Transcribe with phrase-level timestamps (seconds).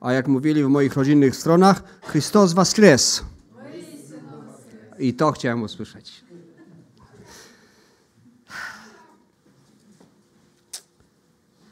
[0.00, 3.24] A jak mówili w moich rodzinnych stronach, Chrystus was kres.
[4.98, 6.24] I to chciałem usłyszeć.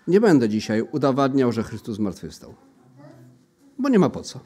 [0.07, 2.55] Nie będę dzisiaj udowadniał, że Chrystus zmartwychwstał.
[3.79, 4.41] Bo nie ma po co.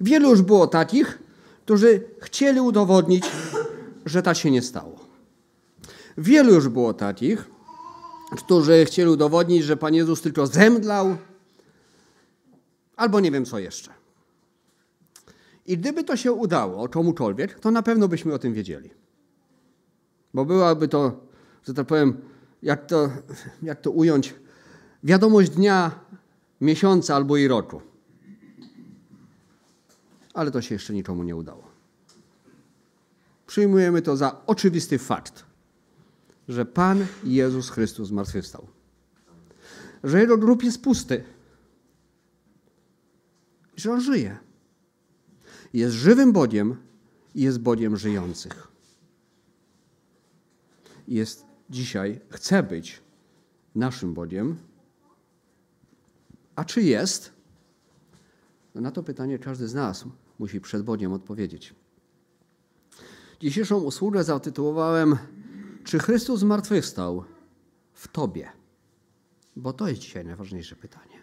[0.00, 1.18] Wielu już było takich,
[1.64, 3.24] którzy chcieli udowodnić,
[4.06, 5.00] że tak się nie stało.
[6.18, 7.50] Wielu już było takich,
[8.36, 11.16] którzy chcieli udowodnić, że Pan Jezus tylko zemdlał,
[12.96, 13.90] albo nie wiem co jeszcze.
[15.66, 18.90] I gdyby to się udało komukolwiek, to na pewno byśmy o tym wiedzieli.
[20.34, 21.20] Bo byłaby to,
[21.66, 22.20] że tak powiem,
[22.62, 23.10] jak to,
[23.62, 24.34] jak to ująć,
[25.04, 25.90] wiadomość dnia,
[26.60, 27.80] miesiąca albo i roku.
[30.34, 31.62] Ale to się jeszcze nikomu nie udało.
[33.46, 35.44] Przyjmujemy to za oczywisty fakt,
[36.50, 38.66] że Pan Jezus Chrystus zmartwychwstał.
[40.04, 41.24] Że Jego grób jest pusty.
[43.76, 44.38] Że On żyje.
[45.72, 46.76] Jest żywym Bogiem
[47.34, 48.68] i jest Bogiem żyjących.
[51.08, 53.02] Jest dzisiaj, chce być
[53.74, 54.56] naszym Bogiem.
[56.56, 57.32] A czy jest?
[58.74, 60.04] No na to pytanie każdy z nas
[60.38, 61.74] musi przed Bogiem odpowiedzieć.
[63.40, 65.18] Dzisiejszą usługę zatytułowałem
[65.90, 67.24] Czy Chrystus zmartwychwstał
[67.92, 68.48] w Tobie?
[69.56, 71.20] Bo to jest dzisiaj najważniejsze pytanie.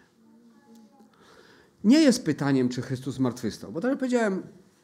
[1.84, 4.42] Nie jest pytaniem, czy Chrystus zmartwychwstał, bo tak jak powiedziałem,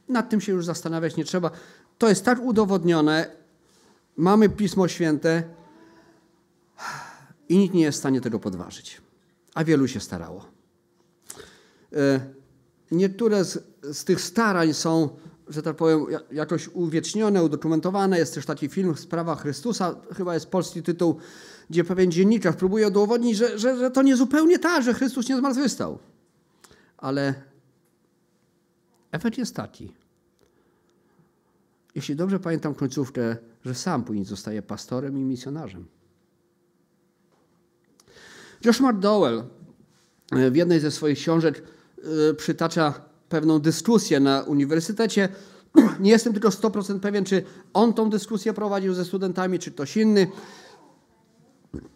[0.09, 1.51] nad tym się już zastanawiać nie trzeba.
[1.99, 3.37] To jest tak udowodnione,
[4.17, 5.43] mamy Pismo Święte
[7.49, 9.01] i nikt nie jest w stanie tego podważyć.
[9.55, 10.47] A wielu się starało.
[11.93, 12.21] E,
[12.91, 15.09] niektóre z, z tych starań są
[15.49, 18.19] że tak powiem, jakoś uwiecznione, udokumentowane.
[18.19, 21.19] Jest też taki film Sprawa Chrystusa, chyba jest polski tytuł,
[21.71, 25.37] gdzie pewien dziennikarz próbuje udowodnić, że, że, że to nie zupełnie tak, że Chrystus nie
[25.37, 25.99] zmartwychwstał.
[26.97, 27.35] Ale
[29.13, 29.93] efekt jest taki.
[31.95, 35.87] Jeśli dobrze pamiętam końcówkę, że sam później zostaje pastorem i misjonarzem.
[38.65, 39.45] Josh McDowell
[40.33, 41.63] e, w jednej ze swoich książek
[42.31, 45.29] e, przytacza pewną dyskusję na uniwersytecie.
[46.01, 50.27] Nie jestem tylko 100% pewien, czy on tą dyskusję prowadził ze studentami, czy ktoś inny.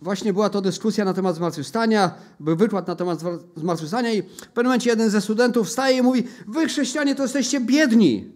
[0.03, 3.21] Właśnie była to dyskusja na temat zmartwychwstania, był wykład na temat
[3.57, 7.61] zmartwychwstania i w pewnym momencie jeden ze studentów wstaje i mówi, wy chrześcijanie to jesteście
[7.61, 8.33] biedni.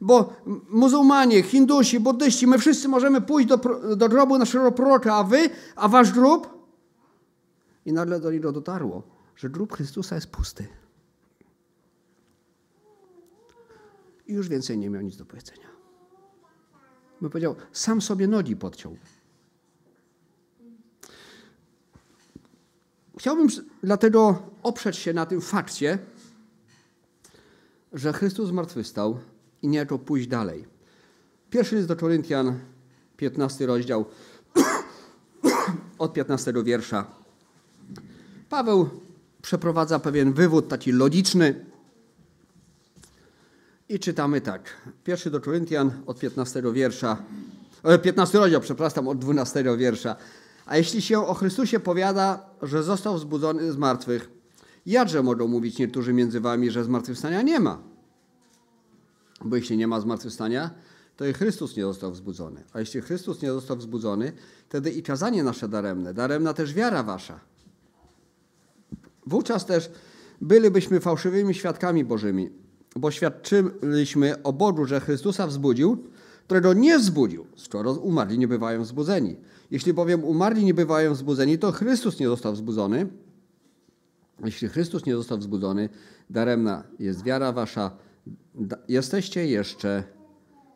[0.00, 0.32] Bo
[0.70, 3.56] muzułmanie, hindusi, buddyści, my wszyscy możemy pójść do,
[3.96, 6.56] do grobu naszego proroka, a wy, a wasz grób?
[7.86, 9.02] I nagle do niego dotarło,
[9.36, 10.66] że grób Chrystusa jest pusty.
[14.26, 15.68] I już więcej nie miał nic do powiedzenia.
[17.20, 18.96] Bo powiedział, sam sobie nogi podciął.
[23.18, 23.48] Chciałbym
[23.82, 25.98] dlatego oprzeć się na tym fakcie,
[27.92, 29.18] że Chrystus zmartwychwstał
[29.62, 30.66] i niejako pójść dalej.
[31.50, 32.58] Pierwszy list do Koryntian,
[33.16, 34.04] 15 rozdział,
[35.98, 37.06] od 15 wiersza.
[38.48, 38.88] Paweł
[39.42, 41.64] przeprowadza pewien wywód taki logiczny,
[43.88, 44.62] i czytamy tak.
[45.04, 47.22] Pierwszy do Koryntian od 15 wiersza,
[48.02, 50.16] 15 e, rozdział, przepraszam, od 12 wiersza.
[50.66, 54.30] A jeśli się o Chrystusie powiada, że został wzbudzony z martwych,
[54.86, 57.82] jakże mogą mówić niektórzy między wami, że zmartwychwstania nie ma?
[59.44, 60.70] Bo jeśli nie ma zmartwychwstania,
[61.16, 62.64] to i Chrystus nie został wzbudzony.
[62.72, 64.32] A jeśli Chrystus nie został wzbudzony,
[64.68, 67.40] wtedy i kazanie nasze daremne, daremna też wiara wasza.
[69.26, 69.90] Wówczas też
[70.40, 72.50] bylibyśmy fałszywymi świadkami Bożymi,
[72.96, 76.04] bo świadczyliśmy o Bogu, że Chrystusa wzbudził,
[76.44, 79.36] którego nie wzbudził, skoro umarli nie bywają wzbudzeni.
[79.70, 83.06] Jeśli bowiem umarli nie bywają wzbudzeni, to Chrystus nie został wzbudzony.
[84.44, 85.88] Jeśli Chrystus nie został wzbudzony,
[86.30, 87.90] daremna jest wiara wasza,
[88.88, 90.04] jesteście jeszcze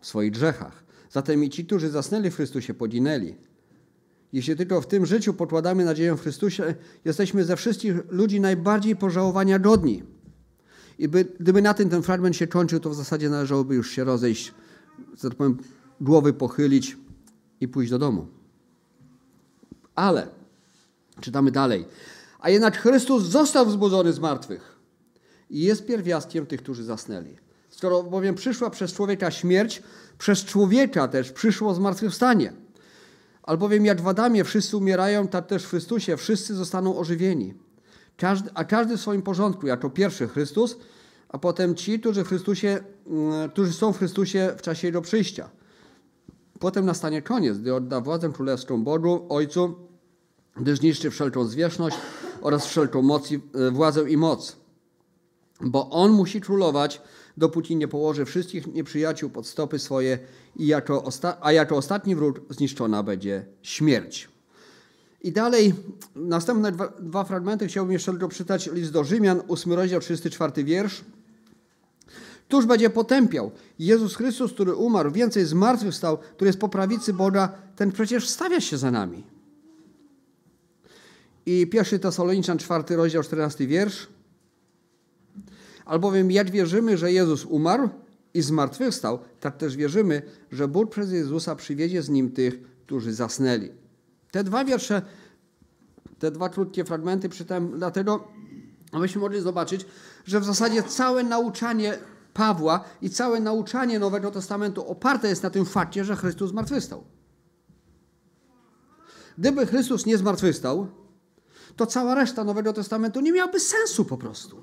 [0.00, 0.84] w swoich grzechach.
[1.10, 3.34] Zatem i ci, którzy zasnęli w Chrystusie, poginęli.
[4.32, 6.75] Jeśli tylko w tym życiu pokładamy nadzieję w Chrystusie,
[7.05, 10.02] jesteśmy ze wszystkich ludzi najbardziej pożałowania godni.
[11.00, 14.05] I by, gdyby na tym ten fragment się kończył, to w zasadzie należałoby już się
[14.05, 14.55] rozejść,
[15.23, 15.58] że tak powiem,
[16.00, 16.97] głowy pochylić
[17.61, 18.26] i pójść do domu.
[19.94, 20.29] Ale,
[21.20, 21.87] czytamy dalej,
[22.41, 24.76] a jednak Chrystus został wzbudzony z martwych
[25.50, 27.37] i jest pierwiastkiem tych, którzy zasnęli.
[27.70, 29.82] Skoro bowiem przyszła przez człowieka śmierć,
[30.19, 32.53] przez człowieka też przyszło zmartwychwstanie.
[33.43, 37.55] Albowiem jak w Adamie wszyscy umierają, tak też w Chrystusie wszyscy zostaną ożywieni.
[38.20, 40.76] Każdy, a każdy w swoim porządku, jako pierwszy Chrystus,
[41.28, 45.50] a potem ci, którzy, w Chrystusie, mm, którzy są w Chrystusie w czasie Jego przyjścia.
[46.58, 49.75] Potem nastanie koniec, gdy odda władzę królewską Bogu, Ojcu
[50.56, 51.96] gdyż niszczy wszelką zwierzchność
[52.40, 54.56] oraz wszelką moc, e, władzę i moc.
[55.61, 57.02] Bo on musi królować,
[57.37, 60.19] dopóki nie położy wszystkich nieprzyjaciół pod stopy swoje,
[60.56, 61.08] i jako
[61.40, 64.28] a jako ostatni wróg zniszczona będzie śmierć.
[65.22, 65.75] I dalej,
[66.17, 71.05] następne dwa, dwa fragmenty chciałbym jeszcze tylko przeczytać list do Rzymian, 8 rozdział, 34 wiersz.
[72.49, 73.50] Któż będzie potępiał?
[73.78, 78.78] Jezus Chrystus, który umarł, więcej zmartwychwstał, który jest po prawicy Boga, ten przecież stawia się
[78.78, 79.25] za nami.
[81.46, 84.08] I pierwszy Tesaloniczan, czwarty rozdział, 14 wiersz.
[85.84, 87.88] Albowiem jak wierzymy, że Jezus umarł
[88.34, 90.22] i zmartwychwstał, tak też wierzymy,
[90.52, 93.80] że Bóg przez Jezusa przywiedzie z Nim tych, którzy zasnęli.
[94.31, 95.03] Te dwa wiersze,
[96.19, 98.29] te dwa krótkie fragmenty czytałem dlatego,
[98.93, 99.87] abyśmy mogli zobaczyć,
[100.25, 101.99] że w zasadzie całe nauczanie
[102.35, 107.05] Pawła i całe nauczanie Nowego Testamentu oparte jest na tym fakcie, że Chrystus zmartwychwstał.
[109.38, 110.88] Gdyby Chrystus nie zmartwychwstał,
[111.77, 114.62] to cała reszta Nowego Testamentu nie miałaby sensu po prostu.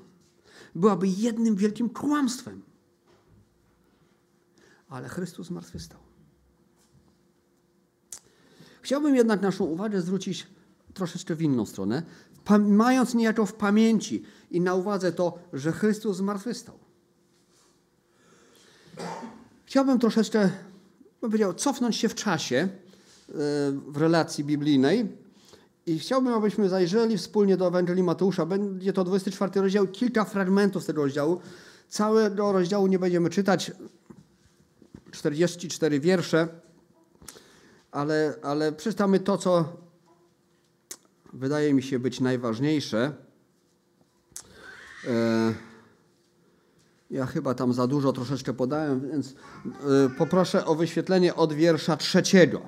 [0.74, 2.62] Byłaby jednym wielkim kłamstwem.
[4.88, 6.07] Ale Chrystus zmartwychwstał.
[8.88, 10.46] Chciałbym jednak naszą uwagę zwrócić
[10.94, 12.02] troszeczkę w inną stronę,
[12.58, 16.78] mając niejako w pamięci i na uwadze to, że Chrystus zmartwychwstał.
[19.64, 20.50] Chciałbym troszeczkę,
[21.20, 22.68] bym powiedział, cofnąć się w czasie e,
[23.88, 25.16] w relacji biblijnej
[25.86, 28.46] i chciałbym, abyśmy zajrzeli wspólnie do Ewangelii Mateusza.
[28.46, 31.40] Będzie to 24 rozdział, kilka fragmentów z tego rozdziału.
[31.88, 33.72] Całego rozdziału nie będziemy czytać,
[35.10, 36.48] 44 wiersze,
[37.98, 39.76] ale, ale przeczytamy to, co
[41.32, 43.12] wydaje mi się być najważniejsze.
[45.06, 45.54] E,
[47.10, 49.34] ja chyba tam za dużo troszeczkę podałem, więc e,
[50.18, 52.62] poproszę o wyświetlenie od wiersza trzeciego.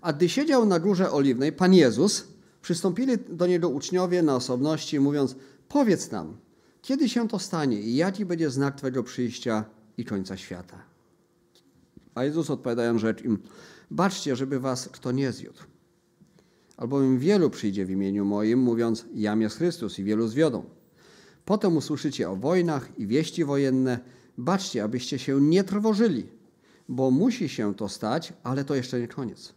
[0.00, 2.28] A gdy siedział na górze oliwnej, Pan Jezus,
[2.62, 5.36] przystąpili do Niego uczniowie na osobności, mówiąc,
[5.68, 6.36] powiedz nam,
[6.82, 9.64] kiedy się to stanie i jaki będzie znak Twojego przyjścia
[9.96, 10.97] i końca świata?
[12.18, 13.38] A Jezus odpowiadając rzecz im,
[13.90, 15.58] baczcie, żeby was kto nie zwiódł.
[16.76, 20.64] Albowiem wielu przyjdzie w imieniu moim, mówiąc, jam jest Chrystus i wielu zwiodą.
[21.44, 23.98] Potem usłyszycie o wojnach i wieści wojenne.
[24.38, 26.26] Baczcie, abyście się nie trwożyli,
[26.88, 29.54] bo musi się to stać, ale to jeszcze nie koniec.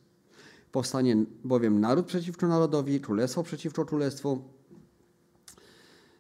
[0.72, 4.42] Powstanie bowiem naród przeciwko narodowi, królestwo przeciwko królestwu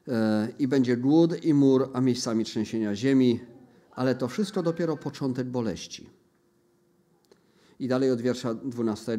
[0.07, 3.39] e, i będzie głód i mur, a miejscami trzęsienia ziemi,
[3.91, 6.20] ale to wszystko dopiero początek boleści.
[7.81, 9.17] I dalej od wiersza 12.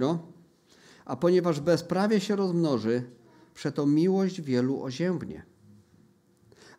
[1.05, 3.03] A ponieważ bezprawie się rozmnoży,
[3.55, 5.45] przeto miłość wielu oziębnie.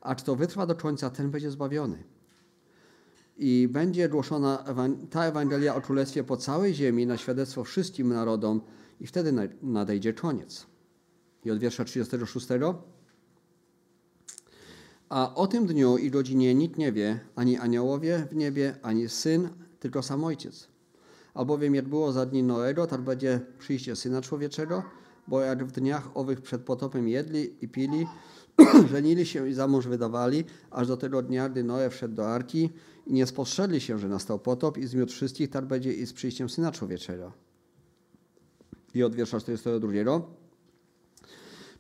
[0.02, 2.04] A kto wytrwa do końca, ten będzie zbawiony.
[3.38, 4.66] I będzie głoszona
[5.10, 8.62] ta Ewangelia o Królestwie po całej ziemi na świadectwo wszystkim narodom
[9.00, 10.66] i wtedy nadejdzie koniec.
[11.46, 12.48] I od wiersza 36.
[15.10, 19.50] A o tym dniu i godzinie nikt nie wie, ani aniołowie w niebie, ani Syn,
[19.80, 20.73] tylko sam Ojciec.
[21.34, 24.84] Albowiem jak było za dni Noego, tak będzie przyjście Syna Człowieczego,
[25.28, 28.08] bo jak w dniach owych przed potopem jedli i pili,
[28.92, 32.70] żenili się i za mąż wydawali, aż do tego dnia, gdy Noe wszedł do Arki
[33.08, 36.50] i nie spostrzegli się, że nastał potop i zmiótł wszystkich, tak będzie i z przyjściem
[36.50, 37.32] Syna Człowieczego.
[38.94, 40.22] I od wiersza 42.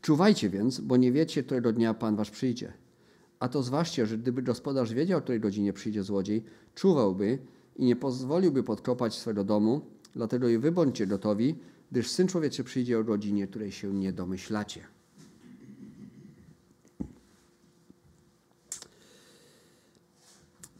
[0.01, 2.74] Czuwajcie więc, bo nie wiecie, którego dnia Pan wasz przyjdzie.
[3.39, 6.43] A to zważcie, że gdyby gospodarz wiedział, której godzinie przyjdzie złodziej,
[6.75, 7.39] czuwałby
[7.75, 9.82] i nie pozwoliłby podkopać swego domu,
[10.13, 11.56] dlatego i wy bądźcie gotowi,
[11.92, 14.82] gdyż Syn Człowieczy przyjdzie o godzinie, której się nie domyślacie.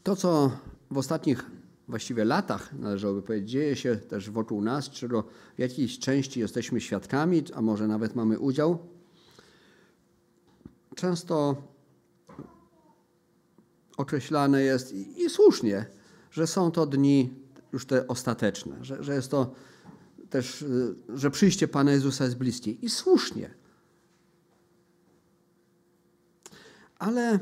[0.02, 0.50] To, co
[0.90, 1.50] w ostatnich
[1.88, 5.24] właściwie latach, należałoby powiedzieć, dzieje się też wokół nas, czego
[5.56, 8.78] w jakiejś części jesteśmy świadkami, a może nawet mamy udział,
[10.94, 11.56] często
[13.96, 15.86] określane jest i, i słusznie,
[16.34, 17.34] że są to dni
[17.72, 19.54] już te ostateczne, że, że jest to
[20.30, 22.70] też, y, że przyjście Pana Jezusa jest bliskie.
[22.70, 23.54] I słusznie.
[26.98, 27.38] Ale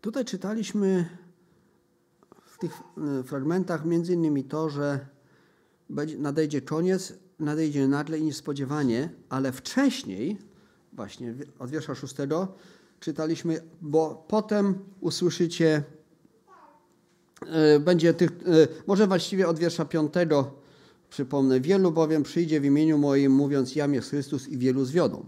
[0.00, 1.08] tutaj czytaliśmy
[2.44, 2.80] w tych
[3.20, 5.06] y, fragmentach między innymi to, że
[6.18, 10.38] nadejdzie koniec, nadejdzie nagle i niespodziewanie, ale wcześniej,
[10.92, 12.54] właśnie od wiersza szóstego,
[13.00, 15.82] czytaliśmy, bo potem usłyszycie,
[17.46, 18.34] e, będzie tych, e,
[18.86, 20.54] może właściwie od wiersza piątego
[21.10, 25.26] przypomnę, wielu bowiem przyjdzie w imieniu moim, mówiąc jam jest Chrystus i wielu zwiodą.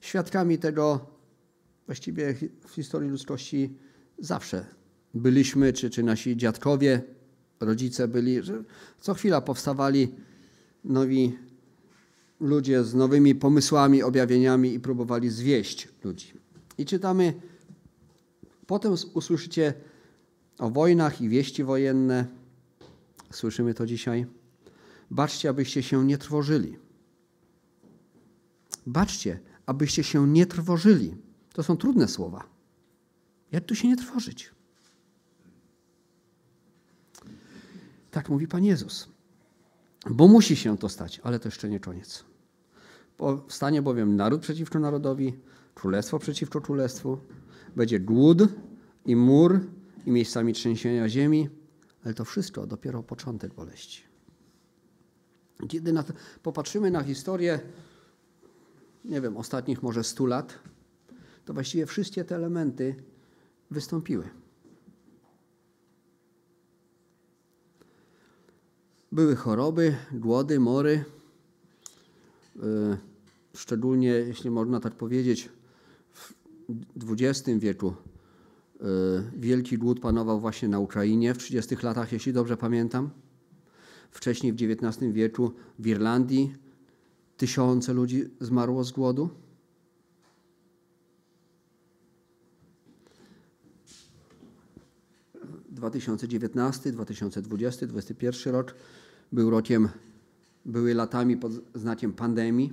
[0.00, 1.06] Świadkami tego
[1.86, 2.34] właściwie
[2.66, 3.78] w historii ludzkości
[4.18, 4.66] zawsze
[5.14, 7.02] byliśmy, czy, czy nasi dziadkowie
[7.60, 8.64] rodzice byli, że
[9.00, 10.14] co chwila powstawali
[10.84, 11.38] nowi
[12.40, 16.43] ludzie z nowymi pomysłami, objawieniami i próbowali zwieść ludzi.
[16.78, 17.34] I czytamy,
[18.66, 19.74] potem usłyszycie
[20.58, 22.26] o wojnach i wieści wojenne.
[23.30, 24.26] Słyszymy to dzisiaj.
[25.10, 26.78] Baczcie, abyście się nie trwożyli.
[28.86, 31.14] Baczcie, abyście się nie trwożyli.
[31.52, 32.44] To są trudne słowa.
[33.52, 34.50] Jak tu się nie trwożyć?
[38.10, 39.08] Tak mówi Pan Jezus.
[40.10, 42.24] Bo musi się to stać, ale to jeszcze nie koniec.
[43.16, 45.36] Powstanie bowiem naród przeciwko narodowi,
[45.74, 47.18] królestwo przeciwko królestwu.
[47.76, 48.38] Będzie głód
[49.06, 49.60] i mur
[50.06, 51.48] i miejscami trzęsienia ziemi,
[52.04, 54.02] ale to wszystko dopiero początek boleści.
[55.68, 56.04] Kiedy na
[56.42, 57.60] popatrzymy na historię,
[59.04, 60.58] nie wiem, ostatnich może 100 lat,
[61.44, 62.94] to właściwie wszystkie te elementy
[63.70, 64.28] wystąpiły.
[69.12, 71.04] Były choroby, głody, mory.
[72.56, 72.60] Y,
[73.54, 75.48] szczególnie, jeśli można tak powiedzieć,
[77.10, 78.84] XX wieku y,
[79.36, 83.10] wielki głód panował właśnie na Ukrainie w 30 latach, jeśli dobrze pamiętam.
[84.10, 86.54] Wcześniej w XIX wieku w Irlandii
[87.36, 89.30] tysiące ludzi zmarło z głodu.
[95.74, 98.74] 2019, 2020, 2021 rok
[99.32, 99.88] był rokiem,
[100.64, 102.72] były latami pod znakiem pandemii.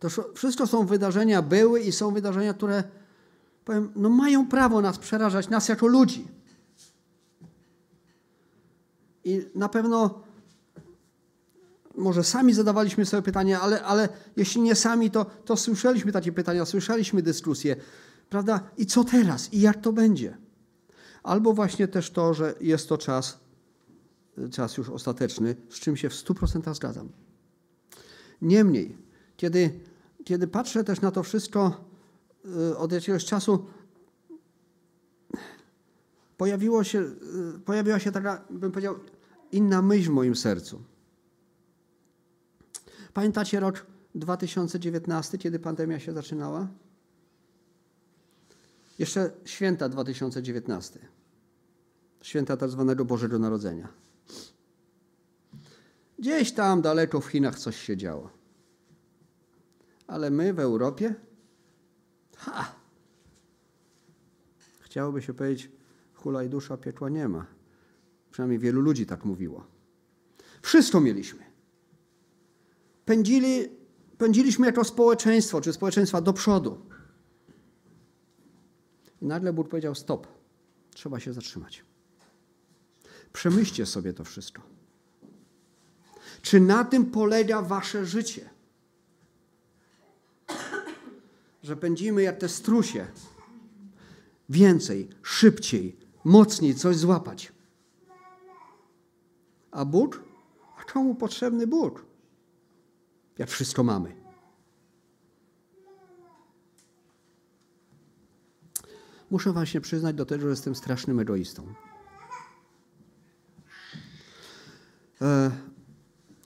[0.00, 2.84] To wszystko są wydarzenia, były i są wydarzenia, które
[3.64, 6.28] powiem, no mają prawo nas przerażać, nas jako ludzi.
[9.24, 10.22] I na pewno
[11.96, 16.64] może sami zadawaliśmy sobie pytanie, ale, ale jeśli nie sami, to, to słyszeliśmy takie pytania,
[16.64, 17.76] słyszeliśmy dyskusje.
[18.28, 18.60] Prawda?
[18.76, 19.52] I co teraz?
[19.52, 20.36] I jak to będzie?
[21.22, 23.38] Albo właśnie też to, że jest to czas,
[24.52, 27.08] czas już ostateczny, z czym się w 100% zgadzam.
[28.42, 28.96] Niemniej,
[29.36, 29.80] kiedy,
[30.30, 31.84] kiedy patrzę też na to wszystko
[32.70, 33.66] y, od jakiegoś czasu,
[36.36, 38.94] pojawiło się, y, pojawiła się taka, bym powiedział,
[39.52, 40.82] inna myśl w moim sercu.
[43.12, 46.68] Pamiętacie rok 2019, kiedy pandemia się zaczynała?
[48.98, 51.00] Jeszcze święta 2019.
[52.22, 53.88] Święta tak zwanego Bożego Narodzenia.
[56.18, 58.39] Gdzieś tam daleko w Chinach coś się działo.
[60.10, 61.14] Ale my w Europie?
[62.36, 62.74] Ha!
[64.80, 65.70] Chciałoby się powiedzieć,
[66.14, 67.46] hulaj dusza, piekła nie ma.
[68.30, 69.66] Przynajmniej wielu ludzi tak mówiło.
[70.62, 71.40] Wszystko mieliśmy.
[73.04, 73.68] Pędzili,
[74.18, 76.86] pędziliśmy jako społeczeństwo, czy społeczeństwa do przodu.
[79.22, 80.26] I nagle Bóg powiedział: Stop,
[80.94, 81.84] trzeba się zatrzymać.
[83.32, 84.62] Przemyślcie sobie to wszystko.
[86.42, 88.59] Czy na tym polega wasze życie?
[91.62, 93.06] Że pędzimy jak te strusie.
[94.48, 97.52] Więcej, szybciej, mocniej coś złapać.
[99.70, 100.22] A Bóg?
[100.78, 102.04] A czemu potrzebny Bóg?
[103.38, 104.20] Jak wszystko mamy.
[109.30, 111.74] Muszę wam się przyznać do tego, że jestem strasznym egoistą.
[115.22, 115.50] E,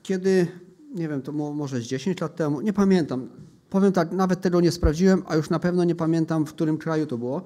[0.02, 0.46] kiedy,
[0.94, 3.30] nie wiem, to może z 10 lat temu, nie pamiętam,
[3.74, 7.06] powiem tak, nawet tego nie sprawdziłem, a już na pewno nie pamiętam, w którym kraju
[7.06, 7.44] to było,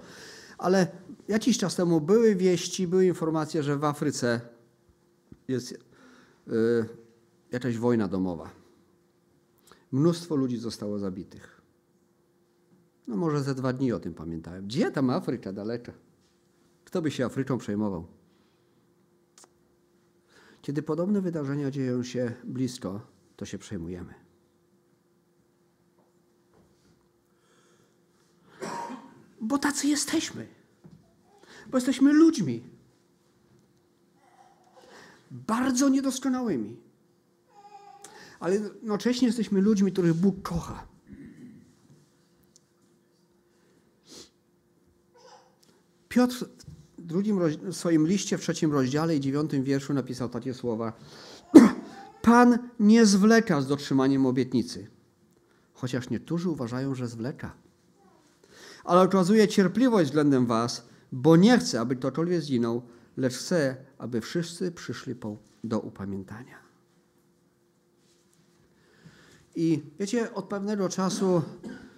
[0.59, 0.87] ale
[1.29, 4.41] jakiś czas temu były wieści, były informacje, że w Afryce
[5.49, 5.73] jest
[6.47, 6.87] yy,
[7.53, 8.51] jakaś wojna domowa.
[9.93, 11.63] Mnóstwo ludzi zostało zabitych.
[13.07, 14.67] No może ze dwa dni o tym pamiętałem.
[14.67, 15.93] Gdzie tam Afryka daleka?
[16.85, 18.07] Kto by się Afryką przejmował?
[20.63, 23.01] Kiedy podobne wydarzenia dzieją się blisko,
[23.37, 24.28] to się przejmujemy.
[29.41, 30.47] Bo tacy jesteśmy.
[31.71, 32.63] Bo jesteśmy ludźmi.
[35.31, 36.77] Bardzo niedoskonałymi.
[38.41, 40.87] Ale jednocześnie jesteśmy ludźmi, których Bóg kocha.
[46.09, 46.45] Piotr
[46.99, 50.93] w drugim w swoim liście w trzecim rozdziale i dziewiątym wierszu napisał takie słowa.
[52.23, 54.87] Pan nie zwleka z dotrzymaniem obietnicy,
[55.73, 57.68] chociaż niektórzy uważają, że zwleka.
[58.89, 62.83] Ale okazuje cierpliwość względem was, bo nie chce, aby ktokolwiek zginął,
[63.17, 65.15] lecz chce, aby wszyscy przyszli
[65.65, 66.59] do upamiętania.
[69.57, 71.43] I wiecie, od pewnego czasu,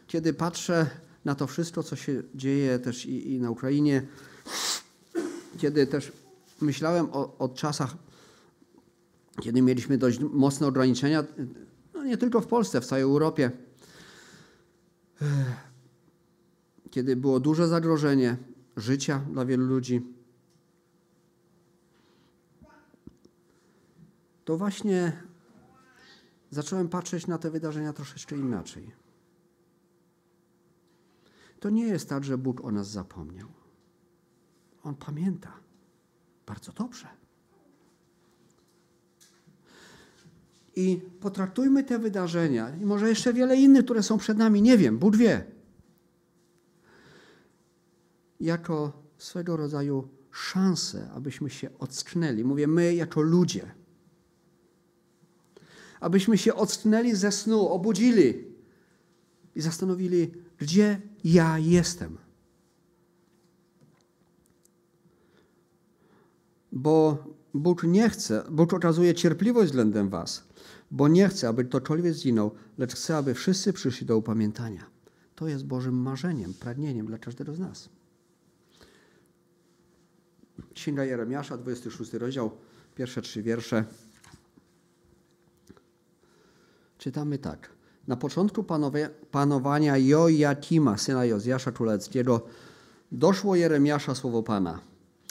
[0.07, 0.87] kiedy patrzę
[1.25, 4.07] na to wszystko, co się dzieje też i, i na Ukrainie,
[5.59, 6.13] kiedy też
[6.61, 7.97] myślałem o, o czasach,
[9.41, 11.25] kiedy mieliśmy dość mocne ograniczenia,
[11.95, 13.51] no nie tylko w Polsce, w całej Europie,
[16.91, 18.37] kiedy było duże zagrożenie
[18.77, 20.03] życia dla wielu ludzi,
[24.45, 25.23] to właśnie
[26.51, 28.93] zacząłem patrzeć na te wydarzenia troszeczkę inaczej.
[31.61, 33.49] To nie jest tak, że Bóg o nas zapomniał.
[34.83, 35.53] On pamięta
[36.47, 37.07] bardzo dobrze.
[40.77, 44.99] I potraktujmy te wydarzenia, i może jeszcze wiele innych, które są przed nami, nie wiem,
[44.99, 45.45] Bóg wie,
[48.41, 52.45] jako swego rodzaju szansę, abyśmy się ocknęli.
[52.45, 53.75] Mówię my jako ludzie.
[56.01, 58.45] Abyśmy się ocknęli ze snu, obudzili
[59.55, 62.19] i zastanowili, gdzie ja jestem.
[66.73, 70.45] Bo Bóg nie chce, Bóg okazuje cierpliwość względem was,
[70.91, 74.87] bo nie chce, aby ktokolwiek zginął, lecz chce, aby wszyscy przyszli do upamiętania.
[75.35, 77.89] To jest Bożym marzeniem, pragnieniem dla każdego z nas.
[80.75, 82.51] Księga Jeremiasza, 26 rozdział,
[82.95, 83.85] pierwsze trzy wiersze.
[86.99, 87.71] Czytamy tak.
[88.07, 88.65] Na początku
[89.31, 92.47] panowania Joiakima, syna Jozjasza Królewskiego,
[93.13, 94.81] doszło Jeremiasza słowo Pana.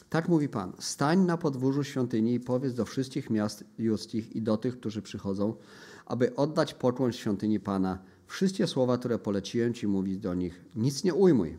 [0.09, 4.57] Tak mówi Pan, stań na podwórzu świątyni i powiedz do wszystkich miast judzkich i do
[4.57, 5.53] tych, którzy przychodzą,
[6.05, 7.99] aby oddać pokłon świątyni Pana.
[8.27, 11.57] Wszystkie słowa, które poleciłem Ci mówić do nich, nic nie ujmuj.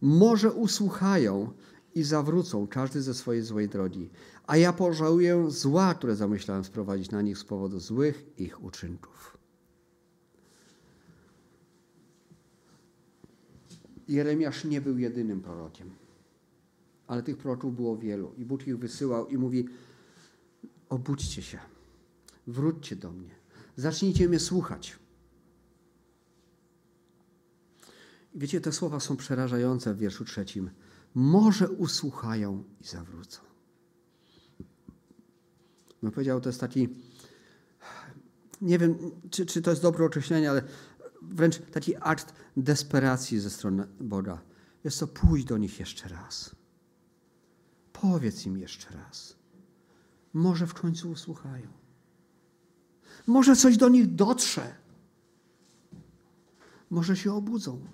[0.00, 1.52] Może usłuchają
[1.98, 4.10] i zawrócą każdy ze swojej złej drogi,
[4.46, 9.38] a ja pożałuję zła, które zamyślałem sprowadzić na nich z powodu złych ich uczynków.
[14.08, 15.90] Jeremiasz nie był jedynym prorokiem,
[17.06, 19.68] ale tych proroków było wielu i Bóg ich wysyłał i mówi:
[20.88, 21.58] Obudźcie się,
[22.46, 23.34] wróćcie do mnie,
[23.76, 24.98] zacznijcie mnie słuchać.
[28.34, 30.70] Wiecie, te słowa są przerażające w wierszu trzecim.
[31.14, 33.40] Może usłuchają i zawrócą.
[36.02, 36.88] No powiedział, to jest taki,
[38.60, 38.98] nie wiem,
[39.30, 40.62] czy, czy to jest dobre określenie, ale
[41.22, 44.42] wręcz taki akt desperacji ze strony Boga.
[44.84, 46.56] Jest to pójdź do nich jeszcze raz.
[47.92, 49.36] Powiedz im jeszcze raz.
[50.32, 51.68] Może w końcu usłuchają.
[53.26, 54.74] Może coś do nich dotrze.
[56.90, 57.86] Może się obudzą.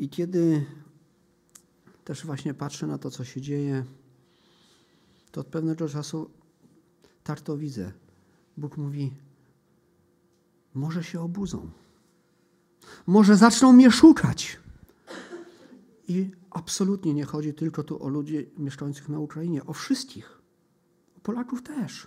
[0.00, 0.66] I kiedy
[2.04, 3.84] też właśnie patrzę na to, co się dzieje,
[5.32, 6.30] to od pewnego czasu
[7.24, 7.92] tak to widzę.
[8.56, 9.12] Bóg mówi:
[10.74, 11.70] Może się obudzą,
[13.06, 14.60] może zaczną mnie szukać.
[16.08, 20.42] I absolutnie nie chodzi tylko tu o ludzi mieszkających na Ukrainie, o wszystkich.
[21.16, 22.06] O Polaków też.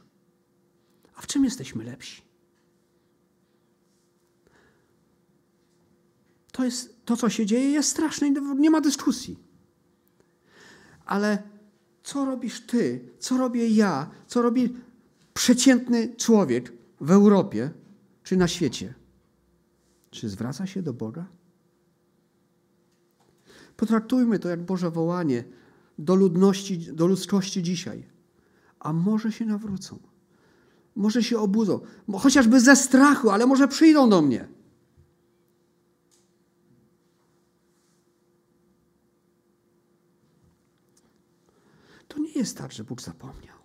[1.15, 2.21] A w czym jesteśmy lepsi?
[6.53, 9.39] To, jest, to co się dzieje, jest straszne i nie ma dyskusji.
[11.05, 11.43] Ale
[12.03, 14.75] co robisz ty, co robię ja, co robi
[15.33, 17.71] przeciętny człowiek w Europie
[18.23, 18.93] czy na świecie?
[20.09, 21.25] Czy zwraca się do Boga?
[23.77, 25.43] Potraktujmy to jak Boże wołanie
[25.99, 28.05] do ludności, do ludzkości dzisiaj.
[28.79, 29.99] A może się nawrócą.
[30.95, 31.79] Może się obudzą.
[32.19, 34.47] Chociażby ze strachu, ale może przyjdą do mnie.
[42.13, 43.57] To nie jest tak, że Bóg zapomniał.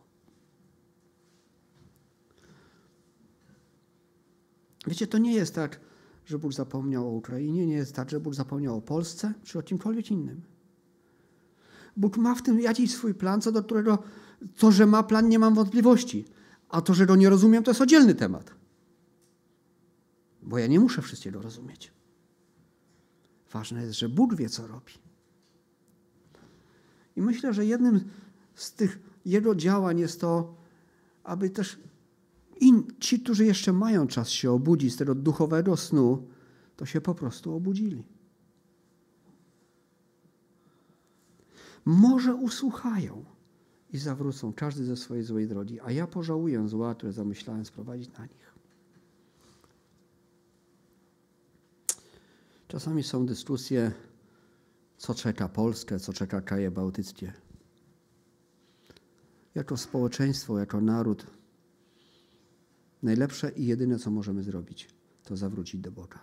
[4.87, 5.81] Wiecie, to nie jest tak,
[6.25, 9.63] że Bóg zapomniał o Ukrainie, nie jest tak, że Bóg zapomniał o Polsce czy o
[9.63, 10.43] kimkolwiek innym.
[11.97, 13.99] Bóg ma w tym jakiś swój plan, co do którego
[14.57, 16.25] to, że ma plan, nie mam wątpliwości.
[16.69, 18.55] A to, że go nie rozumiem, to jest oddzielny temat.
[20.43, 21.93] Bo ja nie muszę wszystkiego rozumieć.
[23.53, 24.93] Ważne jest, że Bóg wie, co robi.
[27.17, 28.11] I myślę, że jednym
[28.59, 30.55] z tych jego działań jest to,
[31.25, 31.79] aby też
[32.61, 36.29] in, ci, którzy jeszcze mają czas się obudzić z tego duchowego snu,
[36.77, 38.05] to się po prostu obudzili.
[41.85, 43.25] Może usłuchają
[43.93, 48.27] i zawrócą każdy ze swojej złej drogi, a ja pożałuję zła, które zamyślałem sprowadzić na
[48.27, 48.55] nich.
[52.69, 53.93] Czasami są dyskusje,
[54.97, 57.33] co czeka Polskę, co czeka kraje bałtyckie
[59.59, 61.27] jako społeczeństwo, jako naród,
[63.03, 64.89] najlepsze i jedyne, co możemy zrobić,
[65.25, 66.19] to zawrócić do Boga.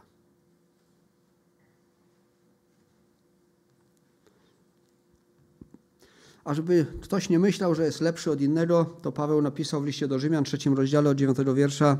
[6.43, 10.07] A żeby ktoś nie myślał, że jest lepszy od innego, to Paweł napisał w liście
[10.07, 11.97] do Rzymian, trzecim rozdziale od dziewiątego wiersza.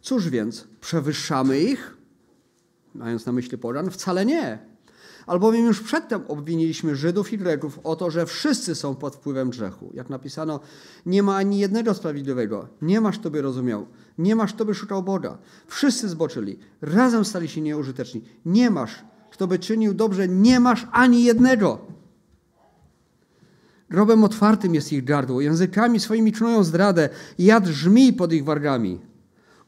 [0.00, 1.96] Cóż więc, przewyższamy ich?
[2.94, 4.58] Mając na myśli poran, wcale nie.
[5.26, 9.90] Albowiem już przedtem obwiniliśmy Żydów i Greków o to, że wszyscy są pod wpływem grzechu.
[9.94, 10.60] Jak napisano,
[11.06, 12.68] nie ma ani jednego sprawiedliwego.
[12.82, 13.86] Nie masz to by rozumiał.
[14.18, 15.38] Nie masz to by szukał Boga.
[15.66, 16.58] Wszyscy zboczyli.
[16.82, 18.22] Razem stali się nieużyteczni.
[18.44, 20.28] Nie masz kto by czynił dobrze.
[20.28, 21.78] Nie masz ani jednego.
[23.90, 25.40] Grobem otwartym jest ich gardło.
[25.40, 27.08] Językami swoimi czują zdradę.
[27.38, 29.00] Jad żmij pod ich wargami.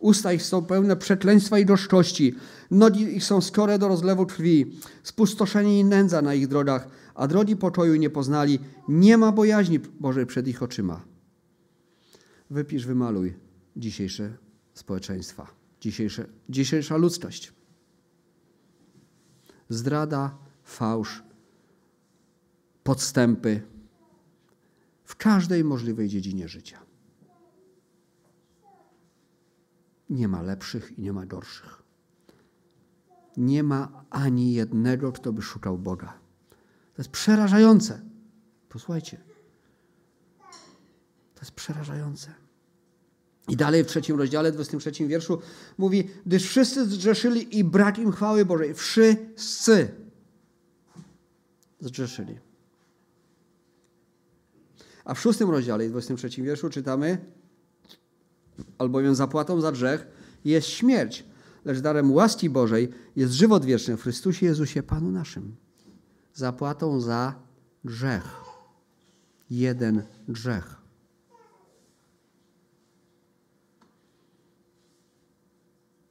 [0.02, 2.34] Usta ich są pełne przekleństwa i gorzkości.
[2.70, 4.78] Nogi ich są skore do rozlewu krwi.
[5.02, 8.58] Spustoszenie i nędza na ich drogach, a drogi pokoju nie poznali.
[8.88, 11.04] Nie ma bojaźni Bożej przed ich oczyma.
[12.50, 13.34] Wypisz, wymaluj
[13.76, 14.36] dzisiejsze
[14.74, 15.46] społeczeństwa,
[15.80, 17.52] dzisiejsze, dzisiejsza ludzkość.
[19.68, 21.22] Zdrada, fałsz,
[22.82, 23.60] podstępy
[25.04, 26.81] w każdej możliwej dziedzinie życia.
[30.12, 31.82] Nie ma lepszych i nie ma gorszych.
[33.36, 36.18] Nie ma ani jednego, kto by szukał Boga.
[36.94, 38.02] To jest przerażające.
[38.68, 39.16] Posłuchajcie.
[41.34, 42.34] To jest przerażające.
[43.48, 45.38] I dalej w trzecim rozdziale, 23 wierszu
[45.78, 48.74] mówi, gdyż wszyscy zgrzeszyli i brak im chwały Bożej.
[48.74, 49.94] Wszyscy
[51.80, 52.38] zgrzeszyli.
[55.04, 57.18] A w szóstym rozdziale, 23 wierszu czytamy,
[58.78, 60.06] albowiem zapłatą za grzech
[60.44, 61.24] jest śmierć,
[61.64, 65.56] lecz darem łaski Bożej jest żywot wieczny w Chrystusie Jezusie Panu naszym.
[66.34, 67.34] Zapłatą za
[67.84, 68.42] grzech.
[69.50, 70.76] Jeden grzech.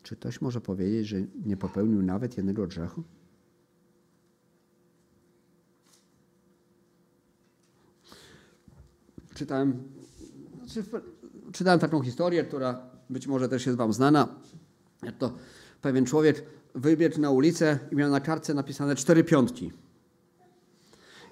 [0.03, 3.03] Czy ktoś może powiedzieć, że nie popełnił nawet jednego grzechu?
[9.33, 9.83] Czytałem,
[10.57, 10.83] znaczy,
[11.51, 14.27] czytałem taką historię, która być może też jest Wam znana.
[15.03, 15.33] Jak to
[15.81, 16.43] pewien człowiek
[16.75, 19.71] wybiegł na ulicę i miał na kartce napisane cztery piątki.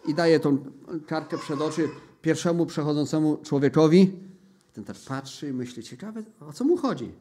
[0.07, 0.57] I daje tą
[1.07, 1.89] kartkę przed oczy
[2.21, 4.13] pierwszemu przechodzącemu człowiekowi.
[4.73, 7.11] Ten tak patrzy i myśli, ciekawe, o co mu chodzi?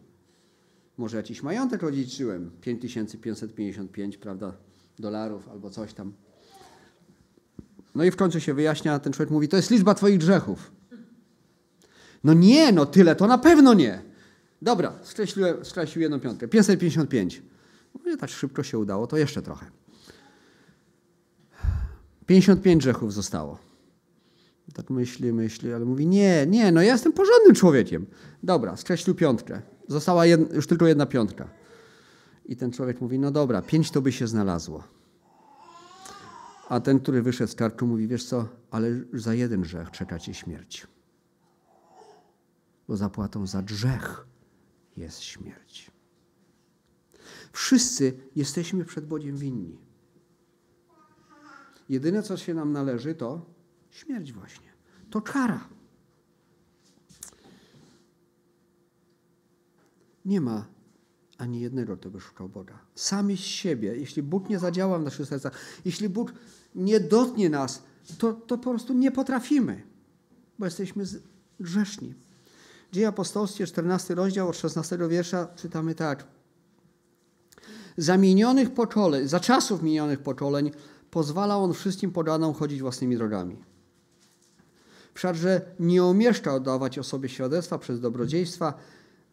[0.98, 4.52] Może jakiś majątek odziedziczyłem, 5555, prawda,
[4.98, 6.12] dolarów albo coś tam.
[7.94, 10.77] No i w końcu się wyjaśnia, ten człowiek mówi, to jest liczba twoich grzechów.
[12.28, 14.02] No nie, no tyle to na pewno nie.
[14.62, 16.48] Dobra, skreśliłem, skreślił jedną piątkę.
[16.48, 17.42] 555.
[17.94, 19.66] No nie tak szybko się udało, to jeszcze trochę.
[22.26, 23.58] 55 grzechów zostało.
[24.74, 28.06] Tak myśli, myśli, ale mówi, nie, nie, no ja jestem porządnym człowiekiem.
[28.42, 29.62] Dobra, skreślił piątkę.
[29.86, 31.48] Została już tylko jedna piątka.
[32.44, 34.84] I ten człowiek mówi, no dobra, pięć to by się znalazło.
[36.68, 40.34] A ten, który wyszedł z karku, mówi, wiesz co, ale za jeden grzech czeka cię
[40.34, 40.86] śmierć.
[42.88, 44.26] Bo zapłatą za grzech
[44.96, 45.90] jest śmierć.
[47.52, 49.78] Wszyscy jesteśmy przed Bogiem winni.
[51.88, 53.46] Jedyne, co się nam należy, to
[53.90, 54.68] śmierć właśnie.
[55.10, 55.68] To kara.
[60.24, 60.66] Nie ma
[61.38, 62.78] ani jednego, kto by szukał Boga.
[62.94, 65.52] Sami z siebie, jeśli Bóg nie zadziała w naszych sercach,
[65.84, 66.32] jeśli Bóg
[66.74, 67.82] nie dotknie nas,
[68.18, 69.82] to, to po prostu nie potrafimy,
[70.58, 71.04] bo jesteśmy
[71.60, 72.14] grzeszni.
[72.92, 76.26] Dzieje apostolskie, 14 rozdział od 16 wiersza czytamy tak.
[77.96, 80.70] Za minionych pokoleń, za czasów minionych pokoleń
[81.10, 83.56] pozwalał on wszystkim podanom chodzić własnymi drogami.
[85.14, 88.74] Wszakże nie umieszcza oddawać o sobie świadectwa przez dobrodziejstwa,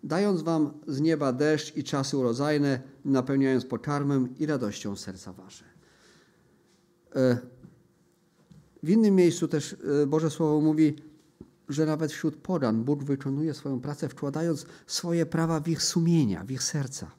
[0.03, 5.65] dając wam z nieba deszcz i czasy urodzajne, napełniając pokarmem i radością serca wasze.
[7.15, 7.37] E,
[8.83, 10.95] w innym miejscu też e, Boże Słowo mówi,
[11.69, 16.51] że nawet wśród podan Bóg wykonuje swoją pracę, wkładając swoje prawa w ich sumienia, w
[16.51, 17.12] ich serca.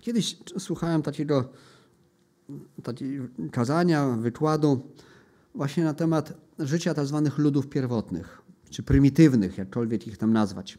[0.00, 1.52] Kiedyś słuchałem takiego,
[2.82, 4.80] takiego kazania, wykładu
[5.54, 7.22] właśnie na temat życia tzw.
[7.24, 10.78] Tak ludów pierwotnych czy prymitywnych, jakkolwiek ich tam nazwać.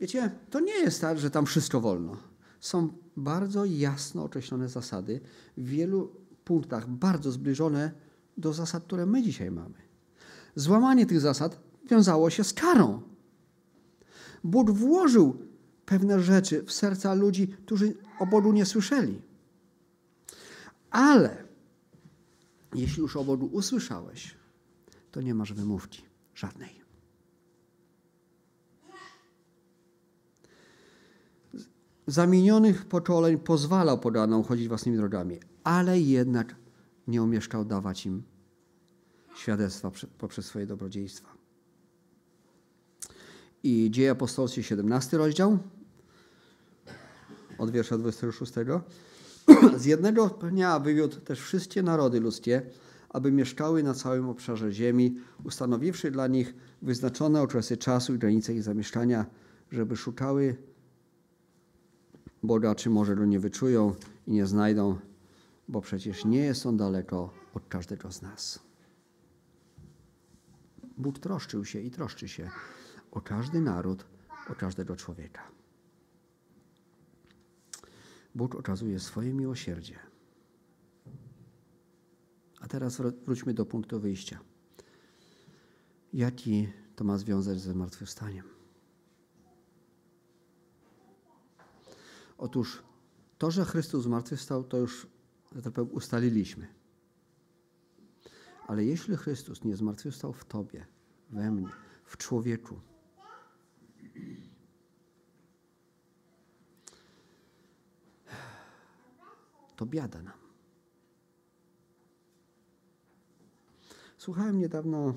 [0.00, 2.16] Wiecie, to nie jest tak, że tam wszystko wolno.
[2.60, 5.20] Są bardzo jasno określone zasady,
[5.56, 6.12] w wielu
[6.44, 7.92] punktach bardzo zbliżone
[8.36, 9.83] do zasad, które my dzisiaj mamy.
[10.56, 13.02] Złamanie tych zasad wiązało się z karą.
[14.44, 15.36] Bóg włożył
[15.86, 19.22] pewne rzeczy w serca ludzi, którzy o Bogu nie słyszeli.
[20.90, 21.44] Ale
[22.74, 24.34] jeśli już o Bogu usłyszałeś,
[25.10, 26.02] to nie masz wymówki
[26.34, 26.84] żadnej.
[32.06, 36.56] Zamienionych pokoleń pozwalał podaną chodzić własnymi drogami, ale jednak
[37.06, 38.22] nie umieszczał dawać im
[39.34, 41.28] świadectwa poprzez swoje dobrodziejstwa.
[43.62, 45.58] I Dzieje Apostolskie, 17 rozdział,
[47.58, 48.52] od wiersza 26.
[49.76, 52.62] Z jednego dnia wywiódł też wszystkie narody ludzkie,
[53.08, 58.62] aby mieszkały na całym obszarze ziemi, ustanowiwszy dla nich wyznaczone okresy czasu i granice ich
[58.62, 59.26] zamieszkania,
[59.72, 60.56] żeby szukały
[62.42, 63.94] Boga, czy może go nie wyczują
[64.26, 64.98] i nie znajdą,
[65.68, 68.60] bo przecież nie jest on daleko od każdego z nas.
[70.96, 72.50] Bóg troszczył się i troszczy się
[73.10, 74.06] o każdy naród,
[74.50, 75.42] o każdego człowieka.
[78.34, 79.98] Bóg okazuje swoje miłosierdzie.
[82.60, 84.40] A teraz wróćmy do punktu wyjścia.
[86.12, 88.44] Jaki to ma związek ze zmartwychwstaniem?
[92.38, 92.82] Otóż
[93.38, 95.06] to, że Chrystus zmartwychwstał, to już
[95.62, 96.83] tak ustaliliśmy.
[98.66, 100.86] Ale jeśli Chrystus nie zmartwychwstał w Tobie,
[101.30, 101.68] we mnie,
[102.04, 102.80] w człowieku,
[109.76, 110.44] to biada nam.
[114.18, 115.14] Słuchałem niedawno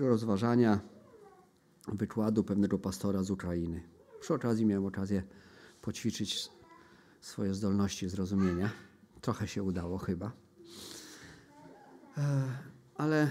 [0.00, 0.80] rozważania
[1.88, 3.82] wykładu pewnego pastora z Ukrainy.
[4.20, 5.22] Przy okazji miałem okazję
[5.82, 6.48] poćwiczyć
[7.20, 8.70] swoje zdolności zrozumienia.
[9.20, 10.45] Trochę się udało chyba.
[12.18, 12.22] E,
[12.94, 13.30] ale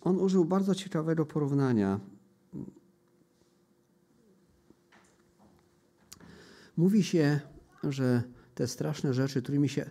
[0.00, 2.00] on użył bardzo ciekawego porównania.
[6.76, 7.40] Mówi się,
[7.84, 8.22] że
[8.54, 9.90] te straszne rzeczy, którymi się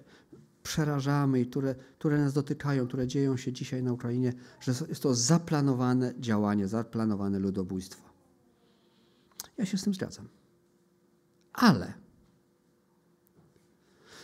[0.63, 5.15] przerażamy i które, które nas dotykają, które dzieją się dzisiaj na Ukrainie, że jest to
[5.15, 8.10] zaplanowane działanie, zaplanowane ludobójstwo.
[9.58, 10.27] Ja się z tym zgadzam.
[11.54, 11.93] Ale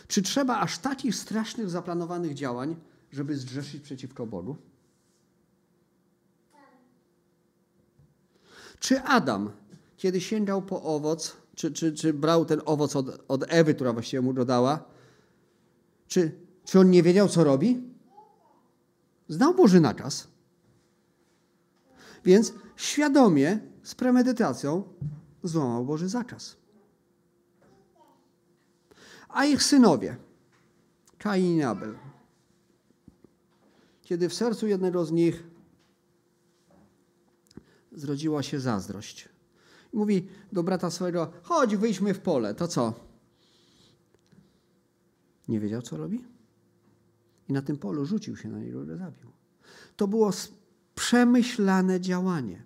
[0.08, 2.76] czy trzeba aż takich strasznych, zaplanowanych działań,
[3.12, 4.56] żeby zgrzeszyć przeciwko Bogu?
[8.80, 9.50] Czy Adam,
[9.96, 14.20] kiedy sięgał po owoc, czy, czy, czy brał ten owoc od, od Ewy, która właściwie
[14.20, 14.84] mu dodała,
[16.08, 16.32] czy,
[16.64, 17.82] czy on nie wiedział, co robi?
[19.28, 20.28] Znał Boży nakaz.
[22.24, 24.82] Więc świadomie, z premedytacją,
[25.42, 26.56] złamał Boży zakaz.
[29.28, 30.16] A ich synowie,
[31.18, 31.94] Kain i Abel,
[34.08, 35.44] kiedy w sercu jednego z nich
[37.92, 39.28] zrodziła się zazdrość.
[39.92, 42.94] Mówi do brata swojego, chodź, wyjdźmy w pole, to co?
[45.48, 46.24] Nie wiedział, co robi?
[47.48, 49.32] I na tym polu rzucił się na niego i zabił.
[49.96, 50.30] To było
[50.94, 52.62] przemyślane działanie.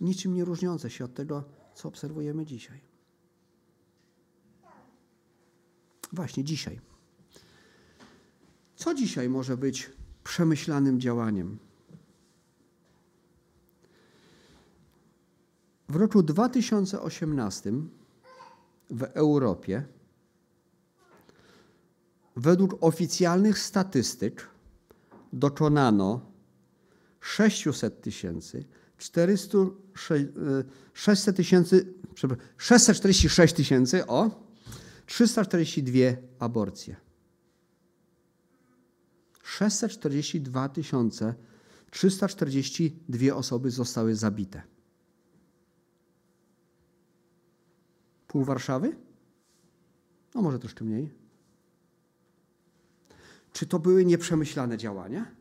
[0.00, 2.80] Niczym nie różniące się od tego, co obserwujemy dzisiaj.
[6.12, 6.87] Właśnie dzisiaj.
[8.78, 9.90] Co dzisiaj może być
[10.24, 11.58] przemyślanym działaniem?
[15.88, 17.72] W roku 2018
[18.90, 19.84] w Europie
[22.36, 24.48] według oficjalnych statystyk
[25.32, 26.20] dokonano
[27.20, 28.64] 600 tysięcy
[28.98, 29.58] 400,
[30.94, 31.94] 600 tysięcy,
[32.56, 34.30] 646 tysięcy, o,
[35.06, 35.98] 342
[36.38, 37.07] aborcje.
[39.48, 41.34] 642 tysiące
[41.90, 44.62] 342 osoby zostały zabite.
[48.26, 48.96] Pół Warszawy?
[50.34, 51.12] No może troszkę mniej.
[53.52, 55.34] Czy to były nieprzemyślane działania?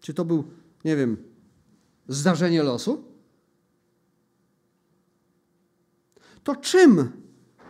[0.00, 0.44] Czy to był,
[0.84, 1.16] nie wiem,
[2.08, 3.04] zdarzenie losu?
[6.44, 7.12] To czym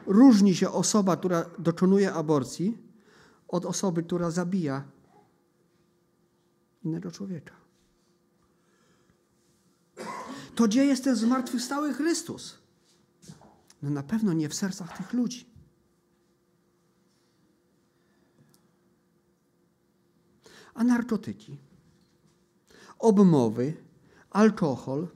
[0.07, 2.84] różni się osoba, która dokonuje aborcji,
[3.55, 4.85] od osoby, która zabija
[6.85, 7.55] innego człowieka?
[10.55, 12.59] To gdzie jest ten zmartwychwstały Chrystus?
[13.83, 15.47] No na pewno nie w sercach tych ludzi.
[20.75, 21.59] A narkotyki,
[22.99, 23.75] obmowy,
[24.31, 25.09] alkohol,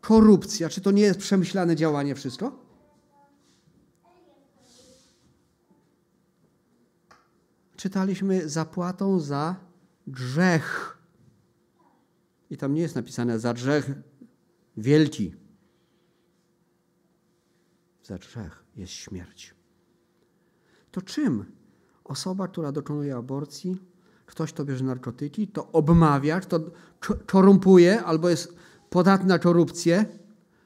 [0.00, 2.59] korupcja, czy to nie jest przemyślane działanie wszystko?
[7.80, 9.56] Czytaliśmy zapłatą za
[10.06, 10.98] grzech.
[12.50, 13.90] I tam nie jest napisane za grzech
[14.76, 15.34] wielki
[18.02, 19.54] za grzech jest śmierć.
[20.90, 21.44] To czym
[22.04, 23.76] osoba, która dokonuje aborcji,
[24.26, 26.60] ktoś, kto bierze narkotyki, to obmawia, to
[27.26, 28.54] korumpuje albo jest
[28.90, 30.04] podatny na korupcję,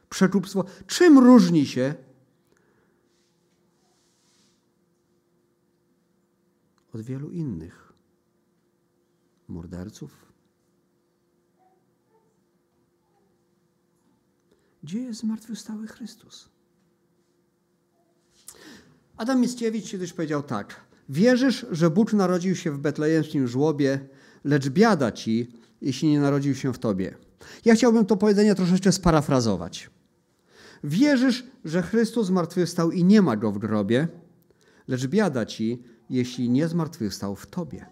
[0.09, 1.95] przekupstwo, czym różni się
[6.95, 7.93] od wielu innych
[9.49, 10.33] morderców.
[14.83, 16.49] Gdzie jest zmartwychwstały Chrystus?
[19.17, 20.81] Adam Mickiewicz kiedyś powiedział tak.
[21.09, 24.09] Wierzysz, że Bóg narodził się w betlejemskim żłobie,
[24.45, 27.17] lecz biada ci, jeśli nie narodził się w tobie.
[27.65, 29.91] Ja chciałbym to powiedzenie troszeczkę sparafrazować.
[30.85, 34.09] Wierzysz, że Chrystus zmartwychwstał i nie ma go w grobie,
[34.89, 37.87] lecz biada ci, jeśli nie zmartwychwstał w tobie.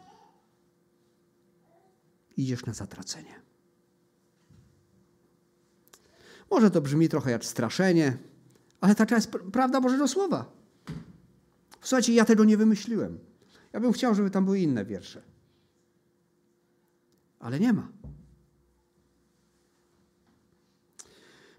[2.37, 3.43] Idziesz na zatracenie.
[6.51, 8.19] Może to brzmi trochę jak straszenie,
[8.81, 10.53] ale taka jest prawda Bożego Słowa.
[11.81, 13.19] Słuchajcie, ja tego nie wymyśliłem.
[13.73, 15.23] Ja bym chciał, żeby tam były inne wiersze.
[17.41, 17.89] Ale nie ma.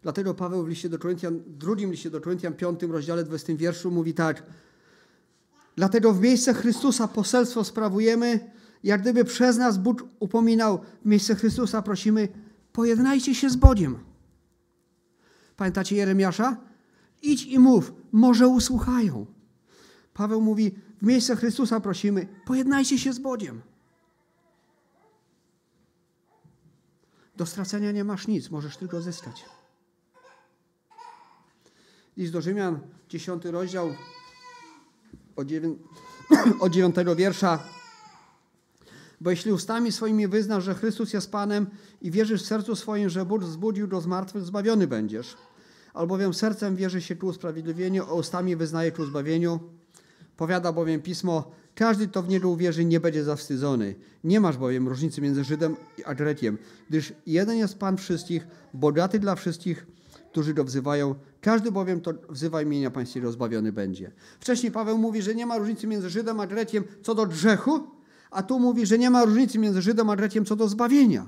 [0.02, 4.14] Dlatego Paweł w liście do Koryntian, drugim liście do Koryntian, piątym rozdziale, 20 wierszu mówi
[4.14, 4.44] tak.
[5.76, 8.52] Dlatego w miejsce Chrystusa poselstwo sprawujemy,
[8.84, 12.28] jak gdyby przez nas Bóg upominał, w miejsce Chrystusa prosimy,
[12.74, 14.00] pojednajcie się z Bogiem.
[15.58, 16.58] Pamiętacie Jeremiasza?
[17.22, 19.26] Idź i mów, może usłuchają.
[20.14, 23.62] Paweł mówi, w miejsce Chrystusa prosimy, pojednajcie się z Bogiem.
[27.38, 29.46] Do stracenia nie masz nic, możesz tylko zyskać.
[32.18, 33.90] List do Rzymian, 10 rozdział,
[35.36, 35.80] od 9,
[36.60, 37.60] od 9 wiersza.
[39.22, 41.68] Bo jeśli ustami swoimi wyznasz, że Chrystus jest Panem
[42.02, 45.38] i wierzysz w sercu swoim, że Bóg zbudził do zmartwych, zbawiony będziesz.
[45.94, 49.60] Albowiem sercem wierzy się ku usprawiedliwieniu, a ustami wyznaje ku zbawieniu.
[50.38, 53.96] Powiada bowiem Pismo, każdy, kto w Niego uwierzy, nie będzie zawstydzony.
[54.24, 56.58] Nie masz bowiem różnicy między Żydem a Grekiem,
[56.90, 59.86] gdyż jeden jest Pan wszystkich, bogaty dla wszystkich,
[60.34, 61.16] którzy go wzywają.
[61.42, 64.12] Każdy bowiem, to wzywa imienia Pańskiego, zbawiony będzie.
[64.40, 67.88] Wcześniej Paweł mówi, że nie ma różnicy między Żydem a Grekiem co do grzechu,
[68.32, 71.28] a tu mówi, że nie ma różnicy między Żydem a Grekiem co do zbawienia.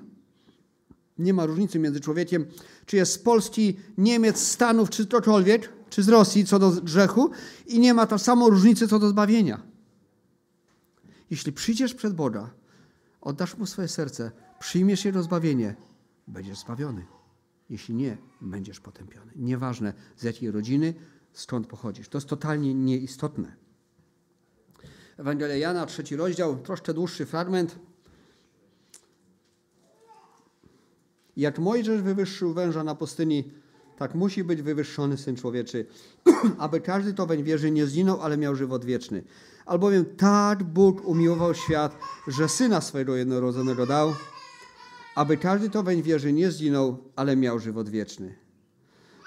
[1.17, 2.45] Nie ma różnicy między człowiekiem,
[2.85, 7.31] czy jest z Polski, Niemiec, Stanów, czy ktokolwiek, czy z Rosji co do grzechu
[7.67, 9.61] i nie ma ta samą różnicy co do zbawienia.
[11.29, 12.49] Jeśli przyjdziesz przed Boga,
[13.21, 15.75] oddasz Mu swoje serce, przyjmiesz Jego zbawienie,
[16.27, 17.14] będziesz zbawiony.
[17.69, 19.31] Jeśli nie, będziesz potępiony.
[19.35, 20.93] Nieważne z jakiej rodziny,
[21.33, 22.09] skąd pochodzisz.
[22.09, 23.55] To jest totalnie nieistotne.
[25.17, 27.79] Ewangelia Jana, trzeci rozdział, troszkę dłuższy fragment.
[31.37, 33.51] Jak Mojżesz wywyższył węża na pustyni,
[33.97, 35.85] tak musi być wywyższony Syn Człowieczy,
[36.57, 39.23] aby każdy, kto weń wierzy, nie zginął, ale miał żywot wieczny.
[39.65, 41.97] Albowiem tak Bóg umiłował świat,
[42.27, 44.13] że Syna swojego jednorodzonego dał,
[45.15, 48.35] aby każdy, kto weń wierzy, nie zginął, ale miał żywot wieczny.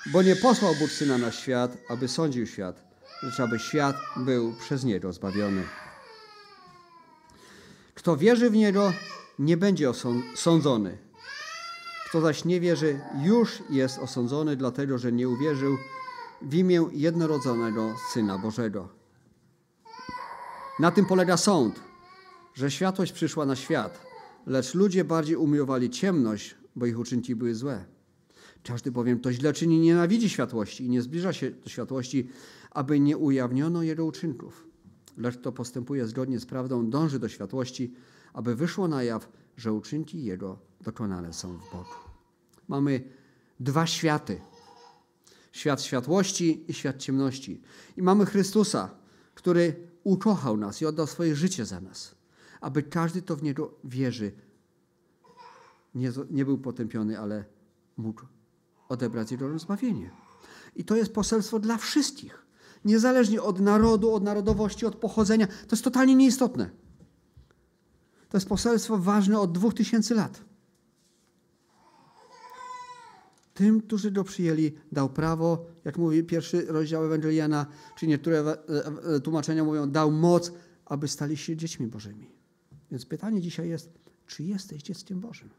[0.07, 2.85] Bo nie posłał Bóg Syna na świat, aby sądził świat,
[3.23, 5.63] lecz aby świat był przez Niego zbawiony.
[7.95, 8.93] Kto wierzy w Niego,
[9.39, 10.99] nie będzie osądzony.
[12.09, 15.77] Kto zaś nie wierzy, już jest osądzony, dlatego że nie uwierzył
[16.43, 18.89] w imię jednorodzonego Syna Bożego.
[20.79, 21.81] Na tym polega sąd,
[22.55, 24.08] że światłość przyszła na świat,
[24.49, 27.85] lecz ludzie bardziej umiłowali ciemność, bo ich uczynki były złe.
[28.65, 32.29] Każdy bowiem to źle czyni, nienawidzi światłości i nie zbliża się do światłości,
[32.71, 34.67] aby nie ujawniono jego uczynków.
[35.17, 37.95] Lecz kto postępuje zgodnie z prawdą, dąży do światłości,
[38.33, 41.95] aby wyszło na jaw, że uczynki jego dokonane są w Bogu.
[42.69, 43.03] Mamy
[43.61, 44.41] dwa światy.
[45.53, 47.61] Świat światłości i świat ciemności.
[47.97, 48.91] I mamy Chrystusa,
[49.35, 52.15] który ukochał nas i oddał swoje życie za nas,
[52.61, 54.33] aby każdy, kto w Niego wierzy,
[55.95, 57.45] nie, nie był potępiony, ale
[57.97, 58.23] mógł
[58.89, 60.11] odebrać Jego zbawienie.
[60.77, 62.47] I to jest poselstwo dla wszystkich.
[62.85, 65.47] Niezależnie od narodu, od narodowości, od pochodzenia.
[65.47, 66.71] To jest totalnie nieistotne.
[68.29, 70.45] To jest poselstwo ważne od dwóch tysięcy lat.
[73.55, 78.57] Tym, którzy go przyjęli, dał prawo, jak mówi pierwszy rozdział Ewangeliana, czy niektóre e,
[79.15, 80.53] e, tłumaczenia mówią, dał moc,
[80.85, 82.38] aby stali się dziećmi Bożymi.
[82.91, 85.51] Więc pytanie dzisiaj jest, czy jesteś dzieckiem Bożym?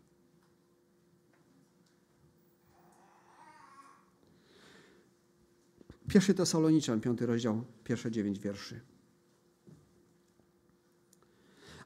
[6.08, 8.82] Pierwszy Tesaloniczan, piąty rozdział, pierwsze dziewięć wierszy.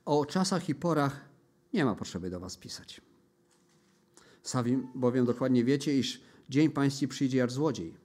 [0.05, 1.29] O czasach i porach
[1.73, 3.01] nie ma potrzeby do was pisać.
[4.43, 8.02] Sami bowiem dokładnie wiecie, iż dzień pański przyjdzie jak złodziej.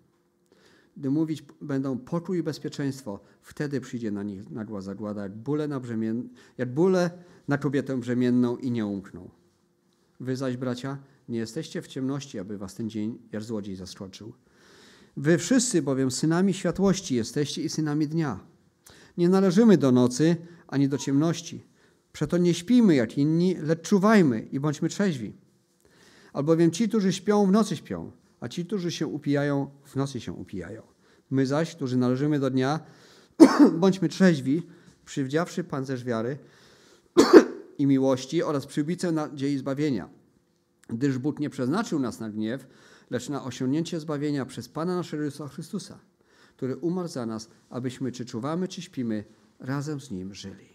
[0.98, 5.80] Gdy mówić będą pokój i bezpieczeństwo, wtedy przyjdzie na nich nagła zagłada, jak bóle na,
[5.80, 6.28] brzemien...
[6.58, 7.10] jak bóle
[7.48, 9.30] na kobietę brzemienną i nie umkną.
[10.20, 14.32] Wy zaś, bracia, nie jesteście w ciemności, aby was ten dzień jak złodziej zaskoczył.
[15.16, 18.40] Wy wszyscy bowiem synami światłości jesteście i synami dnia.
[19.18, 20.36] Nie należymy do nocy,
[20.68, 21.64] ani do ciemności.
[22.12, 25.32] Przeto nie śpimy jak inni, lecz czuwajmy i bądźmy trzeźwi.
[26.32, 30.32] Albowiem ci, którzy śpią, w nocy śpią, a ci, którzy się upijają, w nocy się
[30.32, 30.82] upijają.
[31.30, 32.80] My zaś, którzy należymy do dnia,
[33.80, 34.62] bądźmy trzeźwi,
[35.04, 36.38] przywdziawszy pancerz wiary
[37.78, 40.08] i miłości oraz przybicę nadziei zbawienia.
[40.88, 42.66] Gdyż Bóg nie przeznaczył nas na gniew,
[43.10, 45.98] lecz na osiągnięcie zbawienia przez Pana naszego Jezusa Chrystusa,
[46.56, 49.24] który umarł za nas, abyśmy czy czuwamy, czy śpimy,
[49.58, 50.68] razem z Nim żyli.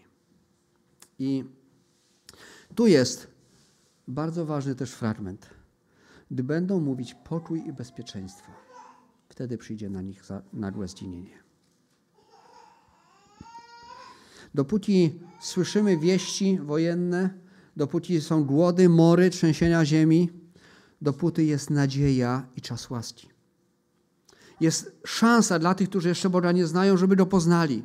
[1.18, 1.44] I
[2.74, 3.26] tu jest
[4.08, 5.53] bardzo ważny też fragment.
[6.30, 8.52] Gdy będą mówić pokój i bezpieczeństwo,
[9.28, 10.22] wtedy przyjdzie na nich
[10.52, 11.44] nagłe zginienie.
[14.54, 17.30] Dopóki słyszymy wieści wojenne,
[17.76, 20.30] dopóki są głody, mory, trzęsienia ziemi,
[21.02, 23.28] dopóty jest nadzieja i czas łaski.
[24.60, 27.82] Jest szansa dla tych, którzy jeszcze Boga nie znają, żeby go poznali.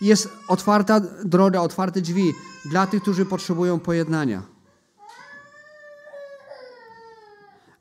[0.00, 2.32] Jest otwarta droga, otwarte drzwi
[2.70, 4.53] dla tych, którzy potrzebują pojednania.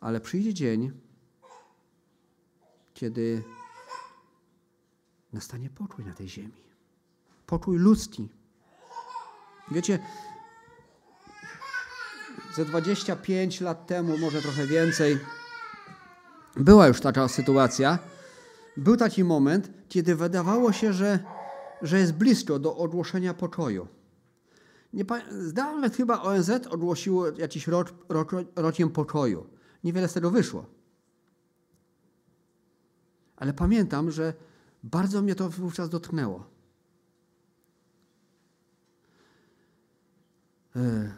[0.03, 0.91] Ale przyjdzie dzień,
[2.93, 3.43] kiedy
[5.33, 6.63] nastanie pokój na tej ziemi.
[7.45, 8.29] Pokój ludzki.
[9.71, 9.99] Wiecie,
[12.55, 15.19] ze 25 lat temu, może trochę więcej,
[16.55, 17.99] była już taka sytuacja.
[18.77, 21.19] Był taki moment, kiedy wydawało się, że,
[21.81, 23.87] że jest blisko do ogłoszenia pokoju.
[24.93, 25.05] Nie,
[25.53, 29.53] nawet chyba ONZ ogłosiło jakiś rok, rok, rokiem pokoju.
[29.83, 30.65] Niewiele z tego wyszło.
[33.35, 34.33] Ale pamiętam, że
[34.83, 36.49] bardzo mnie to wówczas dotknęło.
[40.75, 41.13] E,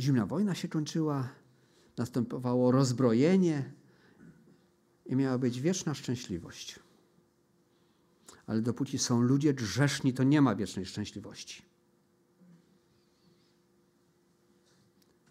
[0.00, 1.28] zimna wojna się kończyła,
[1.96, 3.72] następowało rozbrojenie
[5.06, 6.80] i miała być wieczna szczęśliwość.
[8.46, 11.62] Ale dopóki są ludzie grzeszni, to nie ma wiecznej szczęśliwości.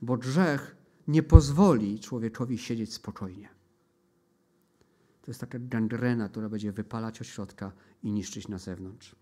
[0.02, 0.77] Bo grzech
[1.24, 3.50] pozwoli człowiekowi siedzieć spokojnie.
[5.22, 7.72] To jest taka gangrena, która będzie wypalać od środka
[8.04, 9.16] i niszczyć na zewnątrz.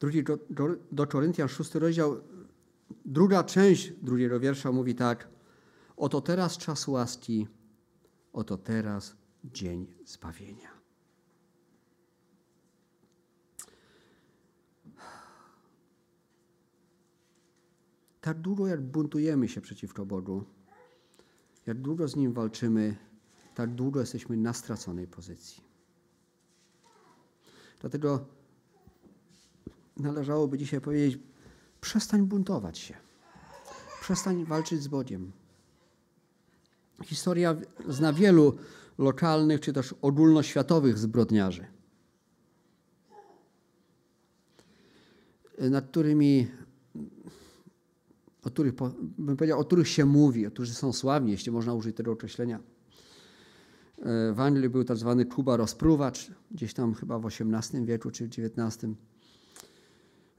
[0.00, 2.20] Drugi do, do, do Koryntian, szósty rozdział,
[3.04, 5.28] druga część drugiego wiersza mówi tak.
[5.96, 7.48] Oto teraz czas łaski,
[8.32, 10.71] oto teraz dzień zbawienia.
[18.22, 20.44] Tak długo jak buntujemy się przeciwko Bogu,
[21.66, 22.96] jak długo z Nim walczymy,
[23.54, 25.62] tak długo jesteśmy na straconej pozycji.
[27.80, 28.26] Dlatego
[29.96, 31.22] należałoby dzisiaj powiedzieć:
[31.80, 32.94] przestań buntować się,
[34.00, 35.32] przestań walczyć z Bogiem.
[37.04, 37.56] Historia
[37.88, 38.58] zna wielu
[38.98, 41.66] lokalnych czy też ogólnoświatowych zbrodniarzy,
[45.58, 46.48] nad którymi,
[48.42, 48.74] o których,
[49.18, 52.60] bym powiedział, o których się mówi, o których są sławni, jeśli można użyć tego określenia.
[54.34, 58.28] W Anglii był tak zwany Kuba rozpruwacz, gdzieś tam chyba w XVIII wieku czy w
[58.28, 58.96] XIX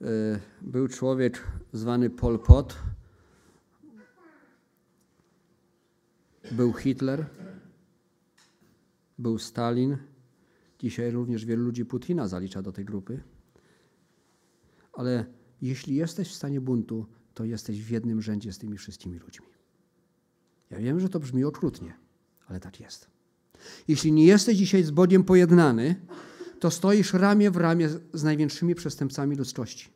[0.04, 2.76] E, był człowiek zwany Pol Pot,
[6.52, 7.26] był Hitler,
[9.20, 9.98] był Stalin.
[10.80, 13.24] Dzisiaj również wielu ludzi Putina zalicza do tej grupy.
[14.94, 15.26] Ale
[15.62, 19.48] jeśli jesteś w stanie buntu, to jesteś w jednym rzędzie z tymi wszystkimi ludźmi.
[20.70, 21.94] Ja wiem, że to brzmi okrutnie,
[22.48, 23.08] ale tak jest.
[23.88, 25.96] Jeśli nie jesteś dzisiaj z Bogiem pojednany,
[26.60, 29.90] to stoisz ramię w ramię z największymi przestępcami ludzkości.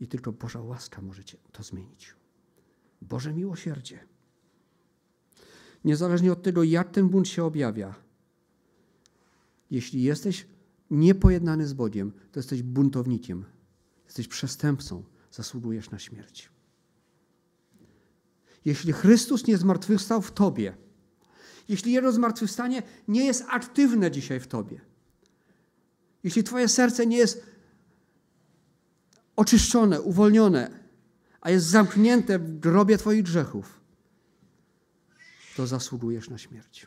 [0.00, 1.22] I tylko Boża łaska może
[1.52, 2.14] to zmienić.
[3.02, 3.98] Boże miłosierdzie.
[5.84, 7.94] Niezależnie od tego, jak ten bunt się objawia,
[9.70, 10.46] jeśli jesteś
[10.90, 13.44] niepojednany z Bogiem, to jesteś buntownikiem,
[14.12, 16.50] jesteś przestępcą, zasługujesz na śmierć.
[18.64, 20.76] Jeśli Chrystus nie zmartwychwstał w tobie,
[21.68, 24.80] jeśli Jego zmartwychwstanie nie jest aktywne dzisiaj w Tobie,
[26.24, 27.46] jeśli Twoje serce nie jest
[29.36, 30.70] oczyszczone, uwolnione,
[31.40, 33.80] a jest zamknięte w grobie Twoich grzechów,
[35.56, 36.86] to zasługujesz na śmierć.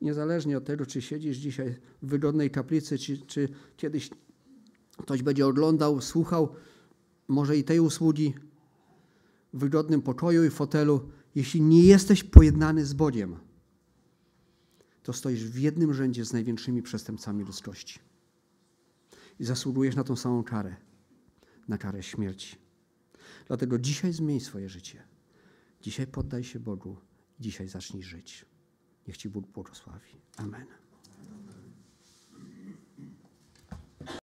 [0.00, 4.10] Niezależnie od tego, czy siedzisz dzisiaj w wygodnej kaplicy, czy, czy kiedyś
[5.02, 6.54] ktoś będzie oglądał, słuchał
[7.28, 8.34] może i tej usługi
[9.54, 13.36] w wygodnym pokoju i fotelu, jeśli nie jesteś pojednany z Bogiem,
[15.02, 17.98] to stoisz w jednym rzędzie z największymi przestępcami ludzkości.
[19.40, 20.76] I zasługujesz na tą samą karę,
[21.68, 22.56] na karę śmierci.
[23.46, 25.02] Dlatego dzisiaj zmień swoje życie.
[25.80, 26.96] Dzisiaj poddaj się Bogu.
[27.40, 28.46] Dzisiaj zacznij żyć.
[29.08, 30.10] Niech Ci Bóg błogosławi.
[30.36, 30.79] Amen.